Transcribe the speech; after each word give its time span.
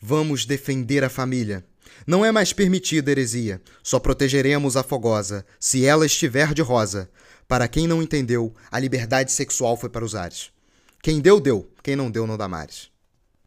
Vamos 0.00 0.44
defender 0.44 1.02
a 1.02 1.08
família. 1.08 1.64
Não 2.06 2.24
é 2.24 2.30
mais 2.30 2.52
permitida 2.52 3.10
heresia, 3.10 3.60
só 3.82 3.98
protegeremos 3.98 4.76
a 4.76 4.82
fogosa, 4.82 5.44
se 5.58 5.84
ela 5.84 6.06
estiver 6.06 6.52
de 6.52 6.62
rosa. 6.62 7.10
Para 7.48 7.68
quem 7.68 7.86
não 7.86 8.02
entendeu, 8.02 8.54
a 8.70 8.78
liberdade 8.78 9.32
sexual 9.32 9.76
foi 9.76 9.88
para 9.88 10.04
os 10.04 10.14
ares. 10.14 10.50
Quem 11.02 11.20
deu, 11.20 11.40
deu, 11.40 11.70
quem 11.82 11.96
não 11.96 12.10
deu, 12.10 12.26
não 12.26 12.36
dá 12.36 12.48
mais. 12.48 12.90